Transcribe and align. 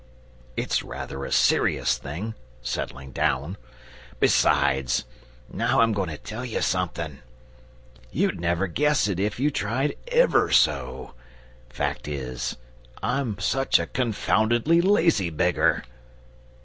It's 0.57 0.81
rather 0.81 1.25
a 1.25 1.31
serious 1.31 1.95
thing, 1.95 2.33
settling 2.63 3.11
down. 3.11 3.55
Besides 4.19 5.05
now 5.47 5.81
I'm 5.81 5.93
going 5.93 6.09
to 6.09 6.17
tell 6.17 6.43
you 6.43 6.59
something! 6.61 7.19
You'd 8.11 8.39
never 8.41 8.65
guess 8.65 9.07
it 9.07 9.19
if 9.19 9.39
you 9.39 9.51
tried 9.51 9.95
ever 10.07 10.49
so! 10.49 11.13
fact 11.69 12.07
is, 12.07 12.57
I'm 13.03 13.37
such 13.37 13.77
a 13.77 13.85
confoundedly 13.85 14.81
lazy 14.81 15.29
beggar!" 15.29 15.83